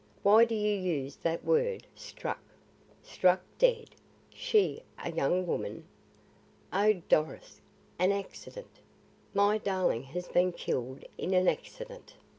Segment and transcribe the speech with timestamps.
[0.23, 2.41] Why do you use that word, struck?
[3.03, 3.91] Struck dead!
[4.33, 5.85] she, a young woman.
[6.73, 7.61] Oh, Doris,
[7.99, 8.79] an accident!
[9.35, 12.15] My darling has been killed in an accident!"